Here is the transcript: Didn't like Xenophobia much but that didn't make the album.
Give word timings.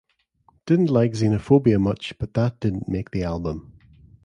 Didn't 0.65 0.89
like 0.89 1.11
Xenophobia 1.11 1.79
much 1.79 2.17
but 2.17 2.33
that 2.33 2.59
didn't 2.59 2.89
make 2.89 3.11
the 3.11 3.21
album. 3.21 3.73